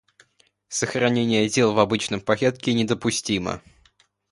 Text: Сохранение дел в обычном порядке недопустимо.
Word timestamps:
Сохранение 0.67 1.47
дел 1.47 1.73
в 1.73 1.79
обычном 1.79 2.21
порядке 2.21 2.73
недопустимо. 2.73 3.61